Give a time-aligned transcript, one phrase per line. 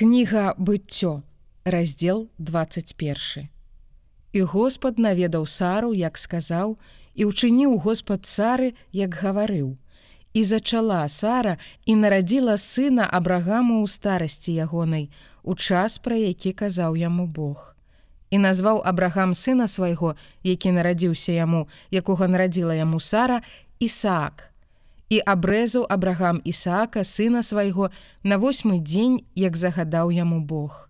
[0.00, 1.20] Кніга быццё,
[1.64, 3.48] раздзел 21.
[4.32, 6.78] І Господ наведаў Сару, як сказаў,
[7.12, 9.76] і ўчыніў Господ цары, як гаварыў.
[10.32, 15.12] І зачала Сара і нарадзіла сына Абрагаму ў старасці ягонай,
[15.44, 17.76] у час, пра які казаў яму Бог.
[18.32, 23.44] І назваў Абрагам сына свайго, які нарадзіўся яму, якога нарадзіла яму Сара,
[23.76, 24.49] Ісаак
[25.10, 27.90] і абрэзаў абрагам Ісаака сына свайго
[28.22, 30.86] на восьмы дзень, як загадаў яму Бог.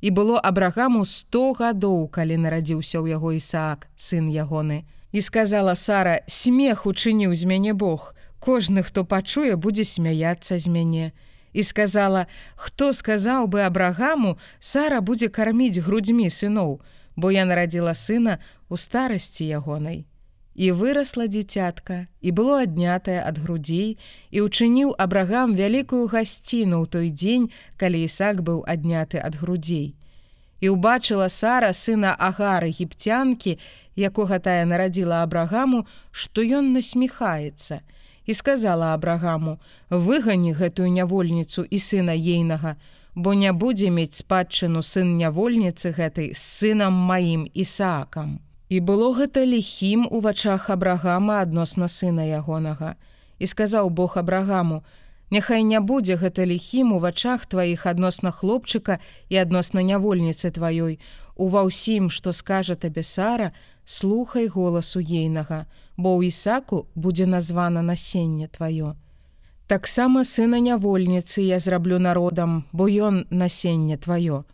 [0.00, 4.88] І было абрагаму сто гадоў, калі нарадзіўся ў яго Ісаак, сын ягоны.
[5.12, 8.14] І сказала Сара: смех учыніў з мяне Бог.
[8.40, 11.12] Кожны, хто пачуе, будзе смяяцца з мяне.
[11.52, 16.80] І сказала: хто сказаў бы абрагаму, Сара будзе карміць грудзьмі сыноў,
[17.16, 18.40] бо я нарадзіла сына
[18.70, 20.08] у старасці ягонай.
[20.60, 23.96] І вырасла дзіцятка і было аднятае ад грудзей
[24.28, 27.46] і ўчыніў абрагам вялікую гасціну ў той дзень,
[27.80, 29.96] калі Ісак быў адняты ад грудзей.
[30.60, 33.56] І ўбачыла Сара сына агары гіпцянкі,
[33.96, 37.80] якога тая нарадзіла абрагаму, што ён насміхаецца
[38.28, 39.56] і сказала абрагаму:
[39.88, 42.76] выгані гэтую нявольніцу і сына ейнага,
[43.16, 48.49] бо не будзе мець спадчыну сын нявольніцы гэтай з сынам маім Ісаакам.
[48.70, 52.94] І было гэта ліхім у вачах абрагама адносна сына ягонага.
[53.42, 54.82] І сказаў Бог абрагаму:
[55.30, 61.02] Няхай не будзе гэта ліхім у вачах тваіх адносна хлопчыка і адносна нявольніцы тваёй.
[61.34, 63.50] Ува ўсім, што скажа табе Сара,
[63.86, 65.66] слухай голасу ейнага,
[65.98, 68.94] бо ў Ісаку будзе названа насенне тваё.
[69.66, 74.46] Таксама сына нявольніцы я зраблю народам, бо ён насенне тваё.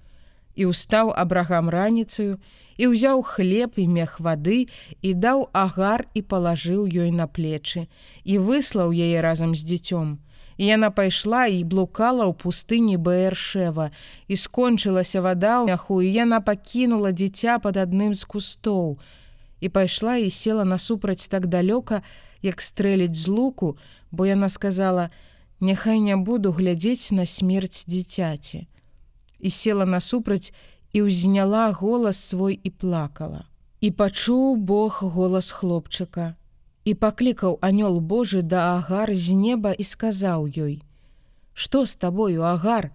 [0.56, 2.40] І ўстаў абрагам раніцаю,
[2.76, 4.68] і ўзяў хлеб і мех вады
[5.00, 7.88] і даў агар і палажыў ёй на плечы
[8.24, 10.20] і выслаў яе разам з дзіцём.
[10.56, 13.92] І яна пайшла і блукала ў пустыні Бэршева
[14.28, 18.96] і скончылася вада ў мяху і яна пакінула дзіця пад адным з кустоў
[19.60, 22.04] і пайшла і села насупраць так далёка,
[22.42, 23.76] як стрэліць з луку,
[24.12, 25.10] бо яна сказала:
[25.60, 28.68] «Няхай не буду глядзець на смерць дзіцяці.
[29.46, 30.50] І села насупраць
[30.90, 33.46] і ўзняла голас свой і плакала.
[33.80, 36.34] І пачуў Бог голас хлопчыка.
[36.82, 40.82] І паклікаў анёл Божы да агар з неба і сказаў ёй:
[41.54, 42.90] «Што з табою агар,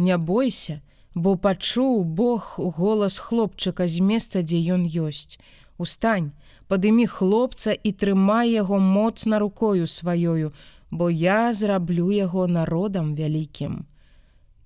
[0.00, 0.80] Не бойся,
[1.14, 5.36] бо пачуў Бог голас хлопчыка з месца, дзе ён ёсць.
[5.76, 6.32] Устань,
[6.72, 10.52] падымі хлопца і трымай яго моцна рукою сваёю,
[10.90, 13.84] бо я зраблю яго народам вялікім.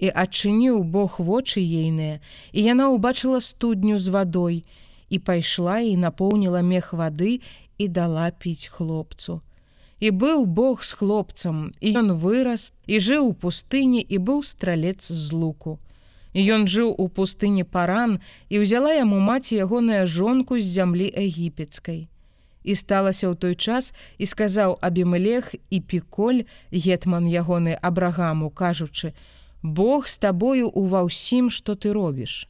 [0.05, 2.21] І адчыніў Бог вочы ейныя,
[2.53, 4.57] і яна ўбачыла студню з вадой
[5.09, 7.41] і пайшла і напоўніла мех вады
[7.81, 9.41] і дала піць хлопцу.
[10.05, 15.09] І быў Бог з хлопцам, і ён вырас і жыў у пустыні і быў стралец
[15.09, 15.79] з луку.
[16.37, 18.21] І ён жыў у пустыні паран
[18.53, 22.13] і ўзяла яму маці ягоная жонку з зямлі егіпецкай.
[22.61, 29.17] І сталася ў той час і сказаў Абімелех і піколь, гетман ягоны абрагаму, кажучы:
[29.65, 32.45] «Бог з табою ува ўсім, што ты робіш.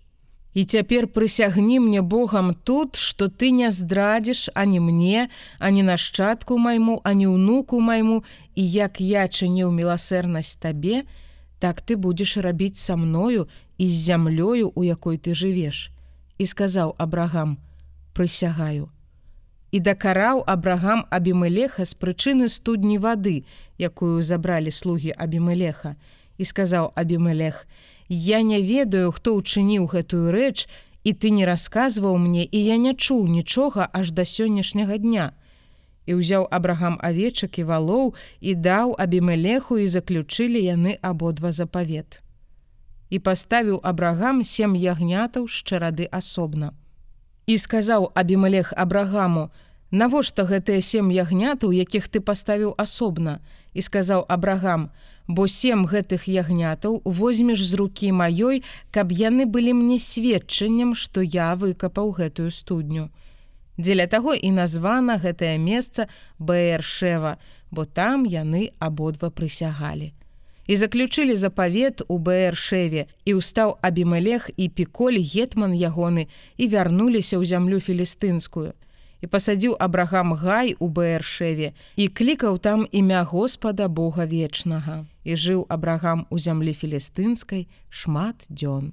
[0.54, 6.98] І цяпер прысягні мне Богам тут, што ты не здрадзіш ані мне, ані нашчадку майму,
[7.06, 8.26] ані ўнуку майму,
[8.58, 11.06] і як я чыніў міласэрнасць табе,
[11.62, 13.46] так ты будзеш рабіць са мною
[13.78, 15.94] і з зямлёю, у якой ты жывеш.
[16.38, 17.62] І сказаў Абрагам:
[18.10, 18.90] прысягаю.
[19.70, 23.46] І дакараў Абрагам Абімелеха з прычыны студні вады,
[23.78, 25.94] якую забралі слугі Абімелеха
[26.38, 27.66] і сказаў Абімелех:
[28.08, 30.68] Я не ведаю, хто ўчыніў гэтую рэч,
[31.04, 35.32] і ты не расказваў мне, і я не чуў нічога аж да сённяшняга дня.
[36.06, 42.20] І ўзяў абрагам авечак і валоў і даў абімелеху і заключылі яны абодва запавет.
[43.08, 46.72] І паставіў абрагам сем ягнятаў з чарады асобна.
[47.46, 49.48] І сказаў абімелех абрагаму:
[49.94, 53.38] «Навошта гэтыя сем ягнятаў, якіх ты паставіў асобна,
[53.78, 54.90] і сказаў абрагам:
[55.28, 61.54] «бо сем гэтых ягнятаў возьмеш з рукі маёй, каб яны былі мне сведчаннем, што я
[61.54, 63.06] выкапаў гэтую студню.
[63.78, 66.10] Дзеля таго і названа гэтае месца
[66.42, 67.38] Бэршева,
[67.70, 70.10] бо там яны абодва прысягалі.
[70.66, 76.26] І заключылі запавет у Бэршеве і ўстаў Абімелех і піколь гетман ягоны
[76.58, 78.74] і вярнуліся ў зямлю філістынскую
[79.24, 85.64] і пасадзіў абрагам гай у бэршеве і клікаў там імя Господа Бога вечнага і жыў
[85.76, 88.92] абрагам у зямлі філістынскай шмат дзён.